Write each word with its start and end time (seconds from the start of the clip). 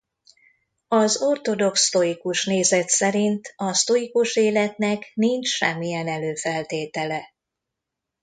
Az 0.87 1.21
ortodox 1.21 1.81
sztoikus 1.87 2.45
nézet 2.45 2.89
szerint 2.89 3.53
a 3.55 3.73
sztoikus 3.73 4.35
életnek 4.35 5.11
nincs 5.13 5.47
semmilyen 5.47 6.07
előfeltétele. 6.07 7.33